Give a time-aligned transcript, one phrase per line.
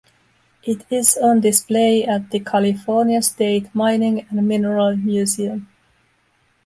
[0.63, 5.67] It is on display at the California State Mining and Mineral Museum.